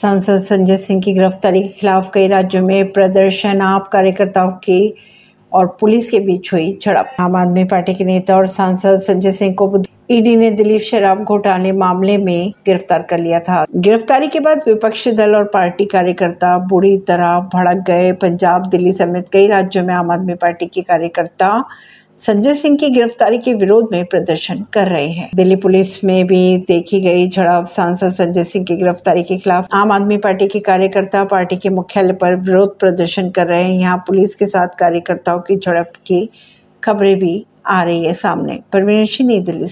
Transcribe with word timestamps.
सांसद 0.00 0.38
संजय 0.38 0.76
सिंह 0.76 1.00
की 1.02 1.12
गिरफ्तारी 1.12 1.60
के 1.62 1.68
खिलाफ 1.68 2.10
कई 2.14 2.26
राज्यों 2.28 2.62
में 2.66 2.92
प्रदर्शन, 2.92 3.60
आप 3.60 3.88
कार्यकर्ताओं 3.88 4.50
की 4.64 4.94
और 5.52 5.66
पुलिस 5.80 6.08
के 6.08 6.18
बीच 6.20 6.52
हुई 6.52 6.78
झड़प। 6.82 7.16
आम 7.20 7.36
आदमी 7.36 7.64
पार्टी 7.64 7.94
के 7.94 8.04
नेता 8.04 8.36
और 8.36 8.46
सांसद 8.46 8.98
संजय 8.98 9.32
सिंह 9.32 9.54
को 9.54 9.82
ईडी 10.10 10.36
ने 10.36 10.50
दिलीप 10.50 10.80
शराब 10.80 11.24
घोटाले 11.24 11.72
मामले 11.72 12.16
में 12.18 12.52
गिरफ़्तार 12.66 13.02
कर 13.02 13.18
लिया 13.18 13.40
था। 13.40 13.64
गिरफ्तारी 13.76 14.28
के 14.28 14.40
बाद 14.40 14.62
विपक्षी 14.66 15.12
दल 15.12 15.34
और 15.36 15.44
पार्टी 15.44 15.84
कार्यकर्ता 15.84 16.56
बुरी 16.68 16.96
तरह 16.98 17.38
भड़क 17.54 17.84
गए। 17.86 18.12
पंजाब, 18.12 18.66
दिल्ली 18.66 18.92
समेत 18.92 19.28
कई 19.28 19.48
राज्यों 19.48 19.84
में 19.84 19.94
आम 19.94 20.10
आदमी 20.10 20.34
पार्टी 20.34 20.66
के 20.66 20.82
कार्यकर्ता 20.82 21.64
संजय 22.18 22.54
सिंह 22.54 22.76
की 22.76 22.88
गिरफ्तारी 22.90 23.38
के 23.38 23.52
विरोध 23.54 23.88
में 23.92 24.04
प्रदर्शन 24.04 24.64
कर 24.72 24.88
रहे 24.88 25.08
हैं। 25.08 25.30
दिल्ली 25.34 25.56
पुलिस 25.56 26.04
में 26.04 26.26
भी 26.26 26.58
देखी 26.58 27.00
गई 27.00 27.28
झड़प। 27.28 27.66
सांसद 27.66 28.08
संजय 28.08 28.44
सिंह 28.44 28.64
की 28.64 28.76
गिरफ्तारी 28.76 29.22
के 29.22 29.36
खिलाफ 29.36 29.66
आम 29.72 29.92
आदमी 29.92 30.16
पार्टी 30.16 30.48
के 30.48 30.58
कार्यकर्ता, 30.58 31.24
पार्टी 31.24 31.56
के 31.56 31.68
मुख्यालय 31.68 32.12
पर 32.12 32.36
विरोध 32.36 32.78
प्रदर्शन 32.78 33.30
कर 33.30 33.46
रहे 33.46 33.62
हैं। 33.62 33.78
यहाँ 33.80 33.98
पुलिस 33.98 34.34
के 34.34 34.46
साथ 34.46 34.68
कार्यकर्ताओं 34.68 35.38
की 35.38 35.56
झड़प 35.56 35.92
की 36.06 36.28
खबरें 36.84 37.18
भी 37.18 37.46
आ 37.66 37.82
रही 37.82 38.04
है 38.04 38.14
सामने। 38.14 38.60
परवीन 38.72 39.04
सिंह, 39.04 39.28
नई 39.28 39.40
दिल्ली 39.40 39.66